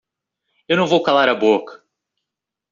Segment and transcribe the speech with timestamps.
[0.67, 1.83] Eu não vou calar a boca!